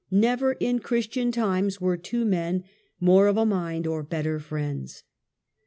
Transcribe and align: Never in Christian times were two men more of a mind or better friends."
Never 0.09 0.53
in 0.53 0.79
Christian 0.79 1.31
times 1.31 1.79
were 1.79 1.95
two 1.95 2.25
men 2.25 2.63
more 2.99 3.27
of 3.27 3.37
a 3.37 3.45
mind 3.45 3.85
or 3.85 4.01
better 4.01 4.39
friends." 4.39 5.03